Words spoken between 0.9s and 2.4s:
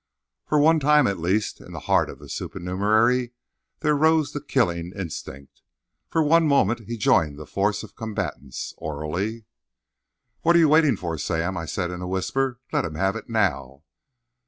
at least, in the heart of the